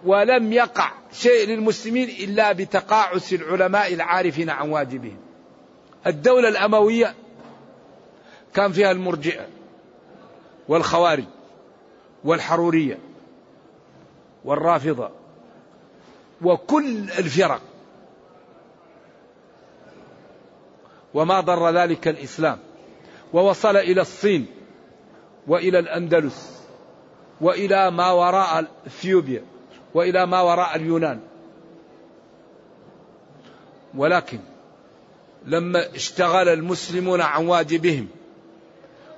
[0.06, 5.18] ولم يقع شيء للمسلمين إلا بتقاعس العلماء العارفين عن واجبهم.
[6.08, 7.16] الدولة الأموية
[8.54, 9.48] كان فيها المرجئة
[10.68, 11.26] والخوارج
[12.24, 13.00] والحرورية
[14.46, 15.10] والرافضة
[16.42, 17.62] وكل الفرق.
[21.14, 22.60] وما ضر ذلك الإسلام.
[23.34, 24.46] ووصل إلى الصين
[25.48, 26.62] وإلى الأندلس
[27.42, 29.44] وإلى ما وراء اثيوبيا
[29.96, 31.20] وإلى ما وراء اليونان.
[33.96, 34.40] ولكن
[35.46, 38.08] لما اشتغل المسلمون عن واجبهم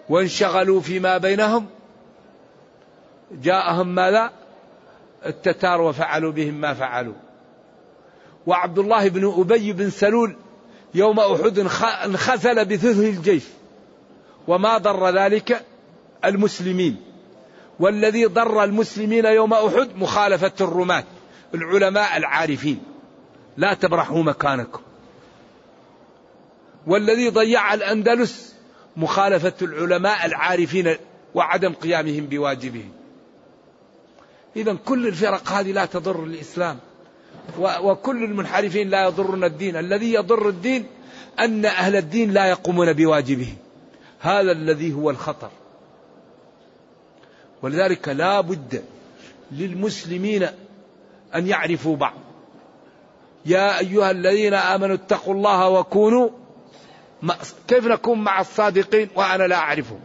[0.09, 1.65] وانشغلوا فيما بينهم
[3.31, 4.31] جاءهم ماذا؟
[5.25, 7.15] التتار وفعلوا بهم ما فعلوا.
[8.47, 10.35] وعبد الله بن أبي بن سلول
[10.93, 11.59] يوم أحد
[12.05, 13.43] انخزل بثلث الجيش
[14.47, 15.65] وما ضر ذلك
[16.25, 16.97] المسلمين.
[17.79, 21.03] والذي ضر المسلمين يوم أحد مخالفة الرماة
[21.55, 22.79] العلماء العارفين.
[23.57, 24.81] لا تبرحوا مكانكم.
[26.87, 28.55] والذي ضيع الأندلس
[28.97, 30.95] مخالفة العلماء العارفين
[31.35, 32.91] وعدم قيامهم بواجبهم.
[34.55, 36.77] إذا كل الفرق هذه لا تضر الإسلام
[37.59, 39.75] وكل المنحرفين لا يضرون الدين.
[39.75, 40.85] الذي يضر الدين
[41.39, 43.57] أن أهل الدين لا يقومون بواجبهم.
[44.19, 45.49] هذا الذي هو الخطر.
[47.61, 48.83] ولذلك لا بد
[49.51, 50.47] للمسلمين
[51.35, 52.13] أن يعرفوا بعض.
[53.45, 56.29] يا أيها الذين آمنوا اتقوا الله وكونوا
[57.67, 59.99] كيف نكون مع الصادقين وأنا لا أعرفهم.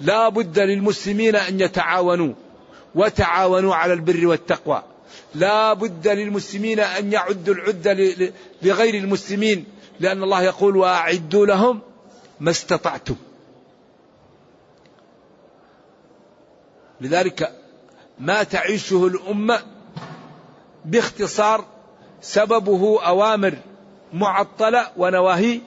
[0.00, 2.34] لا بد للمسلمين أن يتعاونوا
[2.94, 4.82] وتعاونوا على البر والتقوى.
[5.34, 7.92] لا بد للمسلمين أن يعدوا العدة
[8.62, 9.64] لغير المسلمين
[10.00, 11.80] لأن الله يقول وأعدوا لهم
[12.40, 13.16] ما استطعتم.
[17.00, 17.52] لذلك
[18.18, 19.62] ما تعيشه الأمة
[20.84, 21.64] باختصار
[22.20, 23.54] سببه أوامر
[24.12, 25.60] معطلة ونواهي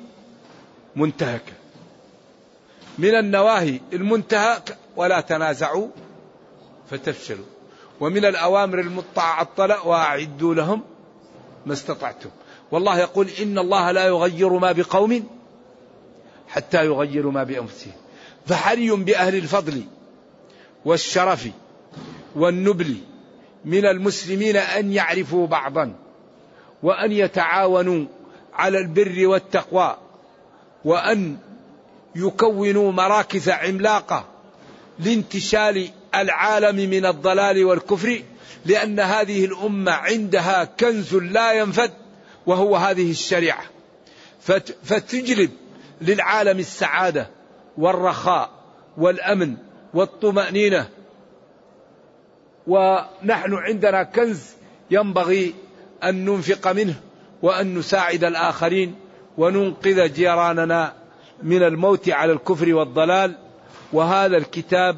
[0.96, 1.54] منتهكة.
[2.98, 5.88] من النواهي المنتهك ولا تنازعوا
[6.92, 7.46] فتفشلوا.
[8.00, 10.82] ومن الأوامر المعطلة وأعدوا لهم
[11.66, 12.30] ما استطعتم.
[12.72, 15.28] والله يقول إن الله لا يغير ما بقوم
[16.48, 17.94] حتى يغيروا ما بأنفسهم.
[18.48, 19.84] فحري بأهل الفضل
[20.86, 21.48] والشرف
[22.36, 22.98] والنبل
[23.66, 25.94] من المسلمين أن يعرفوا بعضا
[26.84, 28.06] وأن يتعاونوا
[28.54, 29.98] على البر والتقوى
[30.86, 31.38] وأن
[32.16, 34.26] يكونوا مراكز عملاقة
[35.00, 38.22] لانتشال العالم من الضلال والكفر
[38.66, 41.92] لأن هذه الأمة عندها كنز لا ينفد
[42.46, 43.64] وهو هذه الشريعة.
[44.84, 45.52] فتجلب
[46.02, 47.30] للعالم السعادة
[47.78, 48.50] والرخاء
[48.98, 49.58] والأمن
[49.94, 50.90] والطمأنينة.
[52.68, 54.52] ونحن عندنا كنز
[54.92, 55.56] ينبغي
[56.04, 56.96] أن ننفق منه
[57.42, 58.96] وأن نساعد الآخرين
[59.38, 60.94] وننقذ جيراننا
[61.44, 63.36] من الموت على الكفر والضلال.
[63.94, 64.98] وهذا الكتاب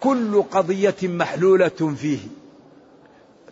[0.00, 2.18] كل قضية محلولة فيه.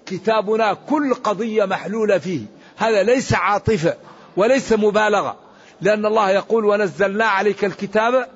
[0.06, 2.40] كتابنا كل قضية محلولة فيه.
[2.76, 3.94] هذا ليس عاطفة
[4.36, 5.36] وليس مبالغة.
[5.80, 8.28] لأن الله يقول ونزلنا عليك الكتاب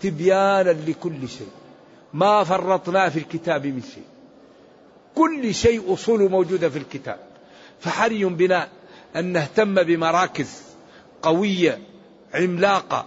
[0.00, 1.50] تبيانا لكل شيء.
[2.14, 4.04] ما فرطنا في الكتاب من شيء.
[5.14, 7.18] كل شيء أصول موجودة في الكتاب.
[7.80, 8.68] فحري بنا
[9.16, 10.62] أن نهتم بمراكز
[11.22, 11.78] قوية
[12.34, 13.06] عملاقة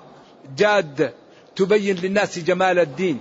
[0.58, 1.13] جادة
[1.56, 3.19] تبين للناس جمال الدين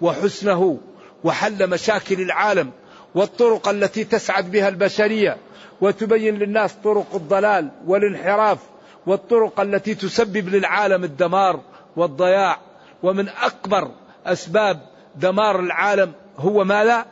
[0.00, 0.78] وحسنه
[1.24, 2.70] وحل مشاكل العالم
[3.14, 5.36] والطرق التي تسعد بها البشرية
[5.80, 8.58] وتبين للناس طرق الضلال والانحراف
[9.06, 11.60] والطرق التي تسبب للعالم الدمار
[11.96, 12.60] والضياع.
[13.04, 13.90] ومن أكبر
[14.26, 14.80] أسباب
[15.16, 17.06] دمار العالم هو ماذا؟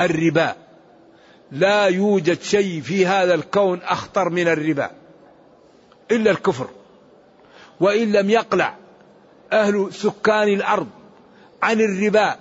[0.00, 0.54] الربا.
[1.52, 4.90] لا يوجد شيء في هذا الكون أخطر من الربا
[6.10, 6.68] إلا الكفر.
[7.80, 8.76] وإن لم يقلع
[9.52, 10.88] أهل سكان الأرض
[11.62, 12.36] عن الربا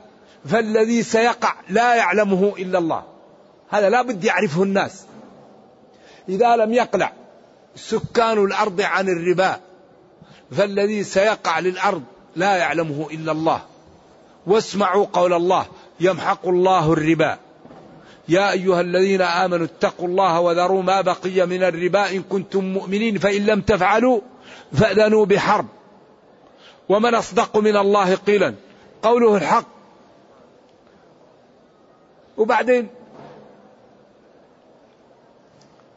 [0.45, 3.03] فالذي سيقع لا يعلمه إلا الله.
[3.69, 5.05] هذا لا بد يعرفه الناس.
[6.29, 7.13] إذا لم يقلع
[7.75, 9.59] سكان الأرض عن الربا
[10.53, 12.03] فالذي سيقع للأرض
[12.35, 13.61] لا يعلمه إلا الله.
[14.47, 15.65] واسمعوا قول الله
[15.99, 17.37] يمحق الله الربا.
[18.29, 23.45] يا أيها الذين آمنوا اتقوا الله وذروا ما بقي من الربا إن كنتم مؤمنين فإن
[23.45, 24.21] لم تفعلوا
[24.73, 25.65] فأذنوا بحرب.
[26.89, 28.55] ومن أصدق من الله قيلا.
[29.01, 29.67] قوله الحق.
[32.37, 32.87] وبعدين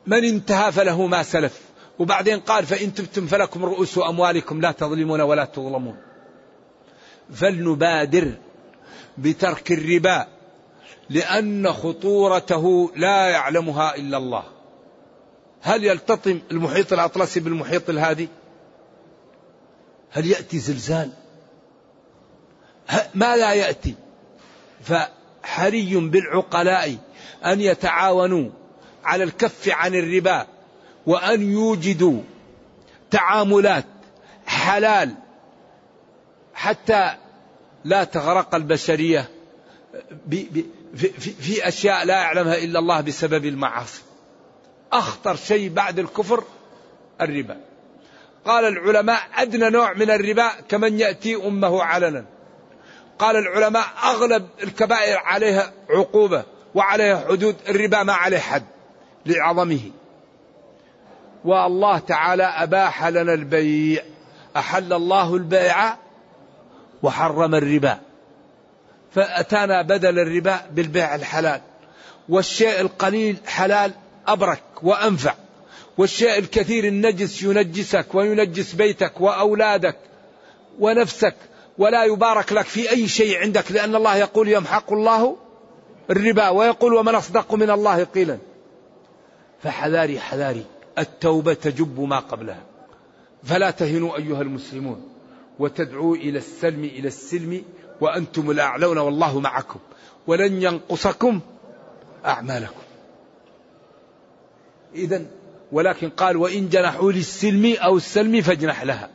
[0.07, 1.66] من انتهى فله ما سلف.
[1.99, 5.97] وبعدين قال فإن تبتم فلكم رؤوس أموالكم لا تظلمون ولا تظلمون.
[7.32, 8.32] فلنبادر
[9.18, 10.26] بترك الربا
[11.11, 14.44] لأن خطورته لا يعلمها إلا الله.
[15.62, 18.28] هل يلتطم المحيط الأطلسي بالمحيط الهادي؟
[20.11, 21.11] هل يأتي زلزال؟
[23.14, 23.94] ما لا يأتي.
[24.82, 26.97] فحري بالعقلاء
[27.44, 28.51] أن يتعاونوا
[29.05, 30.47] على الكف عن الربا
[31.07, 32.23] وأن يوجدوا
[33.11, 33.85] تعاملات
[34.47, 35.15] حلال
[36.55, 37.17] حتى
[37.85, 39.29] لا تغرق البشرية
[41.41, 44.03] في, أشياء لا يعلمها إلا الله بسبب المعاصي.
[44.93, 46.45] أخطر شيء بعد الكفر
[47.21, 47.61] الربا.
[48.45, 52.25] قال العلماء أدنى نوع من الربا كمن يأتي أمه علنا.
[53.19, 56.45] قال العلماء أغلب الكبائر عليها عقوبة
[56.75, 58.65] وعليها حدود الربا ما عليه حد
[59.27, 59.91] لعظمه.
[61.47, 64.03] والله تعالى أباح لنا البيع.
[64.57, 65.97] أحل الله البيع
[67.03, 67.99] وحرم الربا.
[69.14, 71.61] فأتانا بدل الربا بالبيع الحلال.
[72.28, 73.92] والشيء القليل حلال
[74.26, 75.34] أبرك وأنفع.
[75.99, 79.97] والشيء الكثير النجس ينجسك وينجس بيتك وأولادك
[80.78, 81.34] ونفسك.
[81.78, 85.36] ولا يبارك لك في أي شيء عندك لأن الله يقول يمحق الله
[86.11, 88.38] الربا ويقول ومن أصدق من الله قيلا.
[89.62, 90.64] فحذاري حذاري.
[90.99, 92.62] التوبة تجب ما قبلها.
[93.44, 95.09] فلا تهنوا أيها المسلمون
[95.59, 97.64] وتدعوا إلى السلم إلى السلم
[98.01, 99.78] وأنتم الأعلون والله معكم.
[100.26, 101.40] ولن ينقصكم
[102.26, 102.82] أعمالكم.
[104.94, 105.26] إذا
[105.72, 109.11] ولكن قال وإن جنحوا للسلم أو السلم فاجنح لها.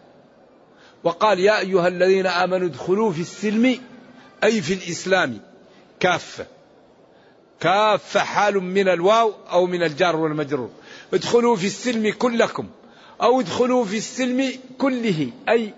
[1.04, 3.80] وقال يا أيها الذين آمنوا ادخلوا في السلم
[4.44, 5.40] أي في الإسلام
[6.00, 6.46] كافة.
[7.60, 10.70] كافة حال من الواو أو من الجار والمجرور.
[11.14, 12.68] ادخلوا في السلم كلكم
[13.22, 15.74] أو ادخلوا في السلم كله أي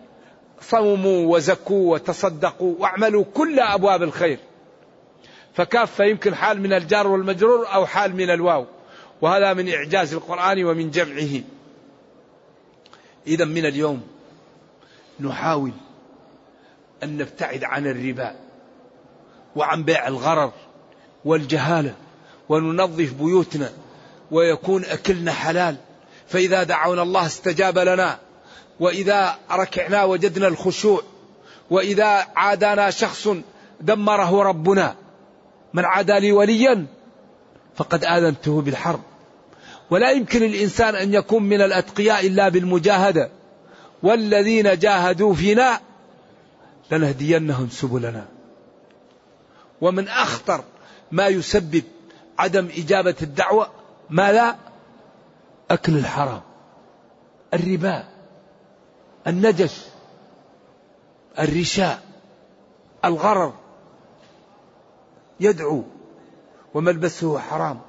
[0.61, 4.39] صوموا وزكوا وتصدقوا واعملوا كل أبواب الخير.
[5.53, 8.65] فكافة يمكن حال من الجار والمجرور أو حال من الواو.
[9.21, 11.41] وهذا من إعجاز القرآن ومن جمعه.
[13.27, 14.01] إذا من اليوم
[15.19, 15.71] نحاول
[17.03, 18.35] أن نبتعد عن الربا
[19.55, 20.51] وعن بيع الغرر
[21.25, 21.95] والجهالة
[22.49, 23.71] وننظف بيوتنا
[24.33, 25.75] ويكون أكلنا حلال.
[26.27, 28.17] فإذا دعونا الله استجاب لنا.
[28.79, 31.01] وإذا ركعنا وجدنا الخشوع.
[31.69, 33.27] وإذا عادانا شخص
[33.81, 34.95] دمره ربنا.
[35.73, 36.85] من عادى لي وليا
[37.75, 39.01] فقد آذنته بالحرب.
[39.89, 43.29] ولا يمكن الإنسان أن يكون من الأتقياء إلا بالمجاهدة.
[44.03, 45.79] والذين جاهدوا فينا
[46.91, 48.25] لنهدينهم سبلنا.
[49.81, 50.63] ومن أخطر
[51.11, 51.83] ما يسبب
[52.39, 54.55] عدم إجابة الدعوة ما لا؟
[55.71, 56.41] أكل الحرام
[57.53, 58.03] الربا
[59.27, 59.81] النجش
[61.39, 62.03] الرشاء
[63.05, 63.53] الغرر
[65.39, 65.83] يدعو
[66.73, 67.79] وملبسه حرام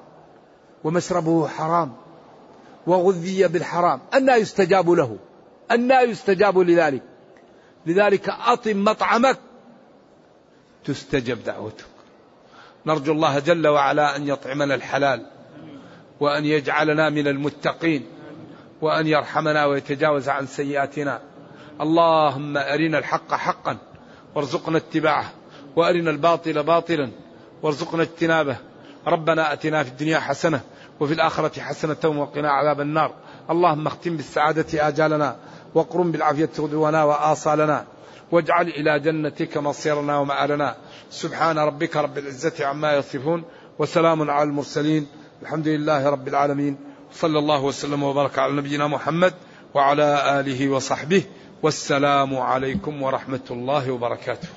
[0.83, 1.93] ومشربه حرام
[2.87, 5.17] وغذي بالحرام أنا يستجاب له
[5.71, 7.01] أنا يستجاب لذلك.
[7.85, 9.39] لذلك أطم مطعمك
[10.85, 11.85] تستجب دعوتك.
[12.85, 15.25] نرجو الله جل وعلا أن يطعمنا الحلال.
[16.19, 18.05] وأن يجعلنا من المتقين
[18.81, 21.21] وأن يرحمنا ويتجاوز عن سيئاتنا.
[21.81, 23.77] اللهم أرنا الحق حقا
[24.35, 25.31] وارزقنا اتباعه
[25.75, 27.11] وأرنا الباطل باطلا
[27.63, 28.57] وارزقنا اجتنابه.
[29.07, 30.61] ربنا أتنا في الدنيا حسنة
[30.99, 33.13] وفي الآخرة حسنة وقنا عذاب النار.
[33.49, 35.35] اللهم اختم بالسعادة آجالنا
[35.73, 37.85] وقرم بالعافية غدونا وآصالنا.
[38.31, 40.75] واجعل إلى جنتك مصيرنا ومآلنا.
[41.09, 43.43] سبحان ربك رب العزة عما يصفون
[43.79, 45.07] وسلام على المرسلين.
[45.41, 46.77] الحمد لله رب العالمين
[47.13, 49.33] صلى الله وسلم وبارك على نبينا محمد
[49.73, 51.23] وعلى آله وصحبه
[51.63, 54.47] والسلام عليكم ورحمة الله وبركاته.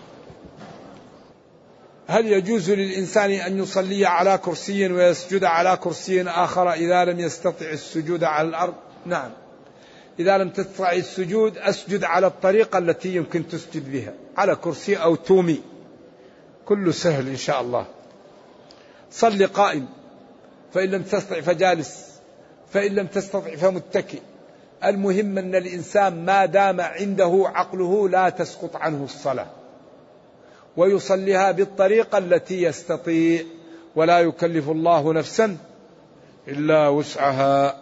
[2.07, 8.25] هل يجوز للإنسان أن يصلي على كرسي ويسجد على كرسي آخر إذا لم يستطع السجود
[8.25, 8.75] على الأرض؟
[9.07, 9.31] نعم.
[10.21, 15.61] إذا لم تستطع السجود أسجد على الطريقة التي يمكن تسجد بها على كرسي أو تومي.
[16.67, 17.87] كله سهل إن شاء الله.
[19.11, 19.98] صل قائم.
[20.75, 22.21] فإن لم تستطع فجالس
[22.73, 24.21] فإن لم تستطع فمتكئ.
[24.85, 29.47] المهم أن الإنسان ما دام عنده عقله لا تسقط عنه الصلاة
[30.77, 33.43] ويصليها بالطريقة التي يستطيع
[33.97, 35.57] ولا يكلف الله نفسا
[36.49, 37.77] إلا وسعها.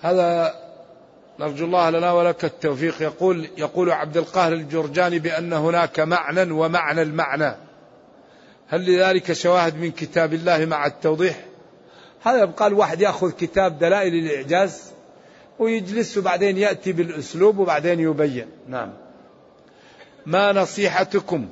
[0.00, 0.54] هذا
[1.40, 3.02] نرجو الله لنا ولك التوفيق.
[3.02, 7.67] يقول يقول عبد القاهر الجرجاني بأن هناك معنى ومعنى المعنى.
[8.68, 11.44] هل لذلك شواهد من كتاب الله مع التوضيح؟
[12.22, 14.92] هذا يبقى الواحد يأخذ كتاب دلائل الإعجاز
[15.58, 18.46] ويجلس وبعدين يأتي بالأسلوب وبعدين يبين.
[18.68, 18.92] نعم.
[20.26, 21.48] ما نصيحتكم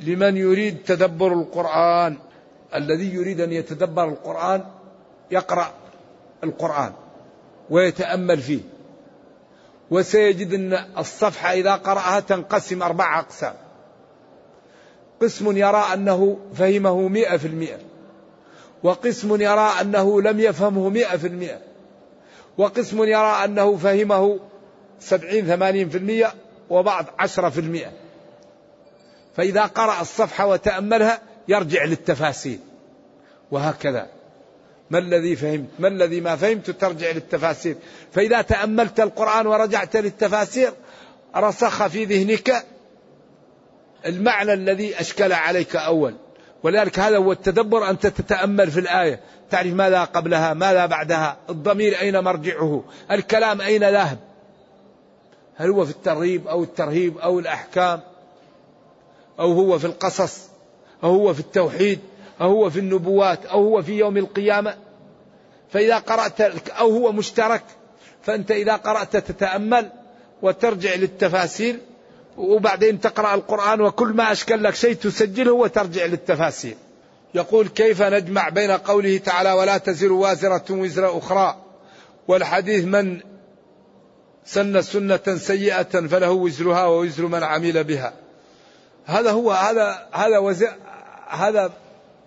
[0.00, 2.16] لمن يريد تدبر القرآن؟
[2.74, 4.64] الذي يريد أن يتدبر القرآن
[5.30, 5.74] يقرأ
[6.44, 6.92] القرآن
[7.70, 8.60] ويتأمل فيه.
[9.90, 13.54] وسيجد أن الصفحة إذا قرأها تنقسم أربع أقسام.
[15.22, 17.78] قسم يرى أنه فهمه مئة في المئة
[18.82, 21.58] وقسم يرى أنه لم يفهمه مئة في المئة
[22.58, 24.40] وقسم يرى أنه فهمه
[25.00, 26.34] سبعين ثمانين في المئة
[26.70, 27.92] وبعض عشرة في المئة.
[29.36, 32.58] فإذا قرأ الصفحة وتأملها يرجع للتفاسير.
[33.50, 34.06] وهكذا.
[34.90, 37.76] ما الذي فهمت ما الذي ما فهمت ترجع للتفاسير.
[38.12, 40.72] فإذا تأملت القرآن ورجعت للتفاسير
[41.36, 42.64] رسخ في ذهنك
[44.06, 46.14] المعنى الذي أشكل عليك أول.
[46.62, 49.20] ولذلك هذا هو التدبر أنت تتأمل في الآية.
[49.50, 54.18] تعرف ماذا قبلها ماذا بعدها الضمير أين مرجعه الكلام أين ذاهب.
[55.56, 58.00] هل هو في الترغيب أو الترهيب أو الأحكام؟
[59.40, 60.40] أو هو في القصص؟
[61.04, 62.00] أو هو في التوحيد؟
[62.40, 64.74] أو هو في النبوات؟ أو هو في يوم القيامة؟
[65.70, 66.40] فإذا قرأت
[66.70, 67.62] أو هو مشترك
[68.22, 69.90] فأنت إذا قرأت تتأمل
[70.42, 71.78] وترجع للتفاسير
[72.36, 76.76] وبعدين تقرأ القرآن وكل ما أشكل لك شيء تسجله وترجع للتفاسير.
[77.34, 81.56] يقول كيف نجمع بين قوله تعالى ولا تزر وازرة وزر أخرى؟
[82.28, 83.20] والحديث من
[84.44, 88.12] سن سنة سيئة فله وزرها ووزر من عمل بها.
[89.06, 90.74] هذا هو هذا هذا وزر
[91.28, 91.72] هذا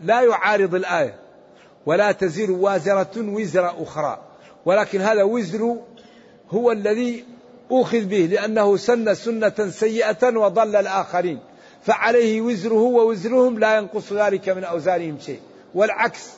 [0.01, 1.19] لا يعارض الآية.
[1.85, 4.19] ولا تزر وازرة وزر أخرى.
[4.65, 5.77] ولكن هذا وزر
[6.49, 7.25] هو الذي
[7.71, 11.39] أخذ به لأنه سن سنة سيئة وضل الآخرين.
[11.83, 15.39] فعليه وزره ووزرهم لا ينقص ذلك من أوزارهم شيء.
[15.75, 16.29] والعكس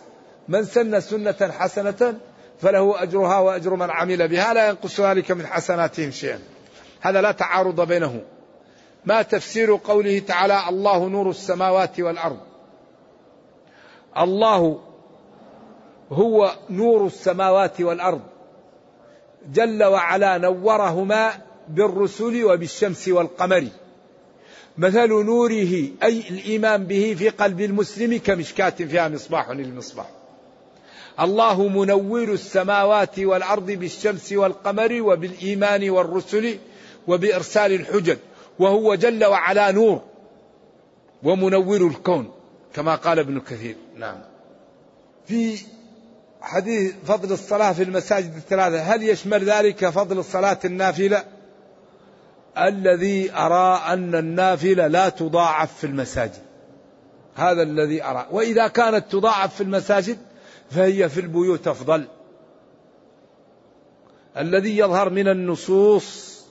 [0.48, 2.20] من سن سنة حسنة
[2.62, 6.40] فله أجرها وأجر من عمل بها لا ينقص ذلك من حسناتهم شيئا.
[7.02, 8.22] هذا لا تعارض بينه.
[9.06, 12.38] ما تفسير قوله تعالى الله نور السماوات والأرض.
[14.18, 14.80] الله
[16.12, 18.22] هو نور السماوات والأرض.
[19.54, 21.32] جل وعلا نورهما
[21.70, 23.68] بالرسل وبالشمس والقمر.
[24.78, 30.10] مثل نوره أي الإيمان به في قلب المسلم كمشكاة فيها مصباح للمصباح.
[31.20, 36.58] الله منور السماوات والأرض بالشمس والقمر وبالإيمان والرسل
[37.08, 38.18] وبإرسال الحجج
[38.60, 40.02] وهو جل وعلا نور
[41.24, 42.32] ومنور الكون
[42.74, 43.76] كما قال ابن كثير.
[43.98, 44.18] نعم.
[45.28, 45.58] في
[46.42, 48.82] حديث فضل الصلاة في المساجد الثلاثة.
[48.82, 51.24] هل يشمل ذلك فضل الصلاة النافلة؟
[52.58, 56.42] الذي أرى أن النافلة لا تضاعف في المساجد.
[57.36, 58.28] هذا الذي أرى.
[58.32, 60.18] وإذا كانت تضاعف في المساجد
[60.72, 62.08] فهي في البيوت أفضل.
[64.38, 66.42] الذي يظهر من النصوص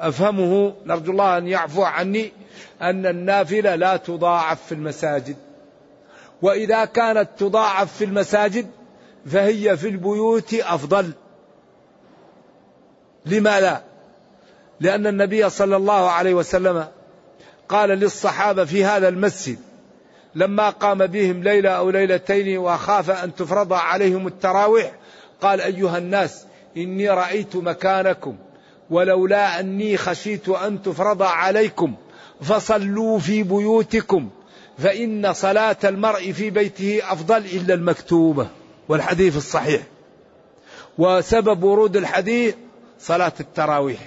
[0.00, 2.32] أفهمه نرجو الله أن يعفو عني
[2.82, 5.36] أن النافلة لا تضاعف في المساجد.
[6.42, 8.66] وإذا كانت تضاعف في المساجد
[9.26, 11.12] فهي في البيوت أفضل.
[13.26, 13.82] لما لا؟
[14.80, 16.86] لأن النبي صلى الله عليه وسلم
[17.68, 19.58] قال للصحابة في هذا المسجد
[20.34, 24.92] لما قام بهم ليلة أو ليلتين وخاف أن تفرض عليهم التراويح
[25.40, 26.44] قال أيها الناس
[26.76, 28.36] إني رأيت مكانكم
[28.90, 31.94] ولولا أني خشيت أن تفرض عليكم
[32.40, 34.28] فصلوا في بيوتكم
[34.78, 38.46] فإن صلاة المرء في بيته أفضل إلا المكتوبة.
[38.88, 39.82] والحديث الصحيح.
[40.98, 42.54] وسبب ورود الحديث
[43.00, 44.00] صلاة التراويح.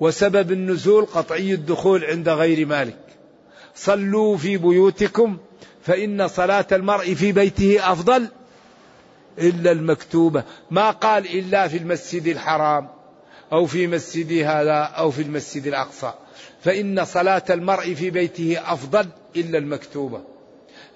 [0.00, 2.98] وسبب النزول قطعي الدخول عند غير مالك.
[3.74, 5.36] صلوا في بيوتكم
[5.82, 8.28] فإن صلاة المرء في بيته أفضل
[9.38, 10.44] إلا المكتوبة.
[10.70, 12.88] ما قال إلا في المسجد الحرام
[13.52, 16.12] أو في مسجد هذا أو في المسجد الأقصى.
[16.64, 20.20] فإن صلاة المرء في بيته أفضل إلا المكتوبة.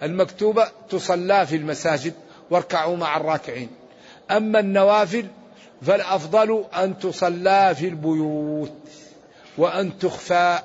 [0.03, 2.15] المكتوبة تصلى في المساجد.
[2.51, 3.69] واركعوا مع الراكعين.
[4.31, 5.25] أما النوافل
[5.83, 8.73] فالأفضل أن تصلى في البيوت
[9.59, 10.59] وأن تخفى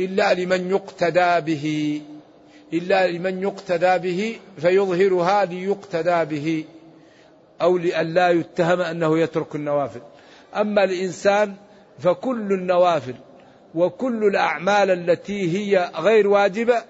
[0.00, 2.00] إلا لمن يقتدى به
[2.72, 6.64] إلا لمن يقتدى به فيظهرها ليقتدى به
[7.62, 10.00] أو لئلا يتهم أنه يترك النوافل.
[10.56, 11.54] أما الإنسان
[11.98, 13.14] فكل النوافل
[13.74, 16.82] وكل الأعمال التي هي غير واجبة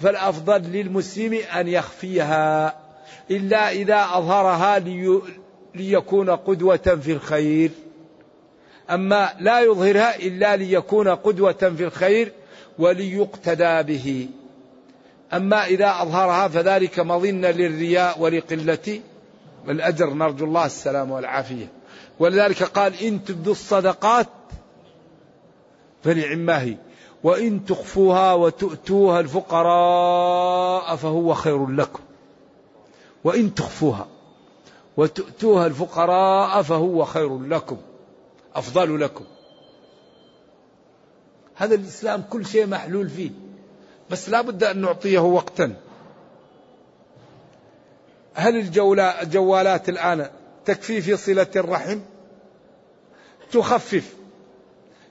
[0.00, 2.83] فالأفضل للمسلم أن يخفيها.
[3.30, 5.20] إلا إذا أظهرها لي
[5.74, 7.70] ليكون قدوة في الخير.
[8.90, 12.32] أما لا يظهرها إلا ليكون قدوة في الخير
[12.78, 14.28] وليقتدى به.
[15.32, 19.00] أما إذا أظهرها فذلك مظنة للرياء ولقلة
[19.68, 20.14] الأجر.
[20.14, 21.66] نرجو الله السلام والعافية.
[22.18, 24.28] ولذلك قال إن تبدوا الصدقات
[26.04, 26.76] فنعما هي.
[27.24, 32.00] وإن تخفوها وتؤتوها الفقراء فهو خير لكم.
[33.24, 34.06] وإن تخفوها
[34.96, 37.76] وتؤتوها الفقراء فهو خير لكم
[38.54, 39.24] أفضل لكم.
[41.54, 43.30] هذا الإسلام كل شيء محلول فيه
[44.10, 45.76] بس لا بد أن نعطيه وقتا.
[48.34, 48.56] هل
[49.22, 50.30] الجوالات الآن
[50.64, 52.00] تكفي في صلة الرحم؟
[53.52, 54.14] تخفف.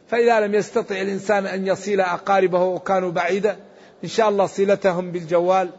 [0.07, 3.57] فإذا لم يستطع الإنسان أن يصل أقاربه وكانوا بعيدة
[4.03, 5.69] إن شاء الله صلتهم بالجوال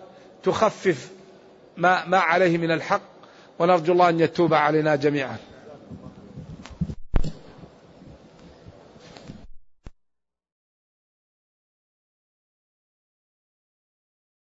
[0.43, 1.13] تخفف.
[1.77, 3.03] ما, ما عليه من الحق
[3.59, 5.37] ونرجو الله أن يتوب علينا جميعا.